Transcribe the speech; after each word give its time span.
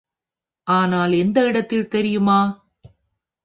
ஆனால், 0.67 1.11
எந்த 1.13 1.45
இடத்தில் 1.45 1.87
தெரியுமா? 1.87 2.39